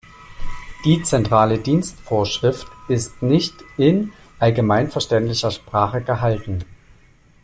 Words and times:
Die 0.83 1.03
Zentrale 1.03 1.59
Dienstvorschrift 1.59 2.65
ist 2.87 3.21
nicht 3.21 3.53
in 3.77 4.13
allgemeinverständlicher 4.39 5.51
Sprache 5.51 6.01
gehalten. 6.01 6.63